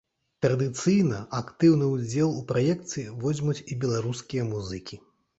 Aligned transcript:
Традыцыйна 0.43 1.17
актыўны 1.39 1.89
ўдзел 1.89 2.31
у 2.37 2.39
праекце 2.51 3.03
возьмуць 3.25 3.55
і 3.75 3.77
беларускія 3.83 4.47
музыкі. 4.55 4.99